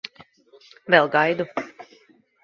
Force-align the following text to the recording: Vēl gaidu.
Vēl 0.93 1.09
gaidu. 1.15 1.45